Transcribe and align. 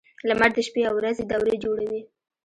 •لمر 0.27 0.49
د 0.55 0.57
شپې 0.67 0.81
او 0.87 0.93
ورځې 0.99 1.23
دورې 1.25 1.55
جوړوي. 1.63 2.01